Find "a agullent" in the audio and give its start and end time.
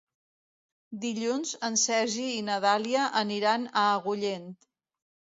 3.83-4.49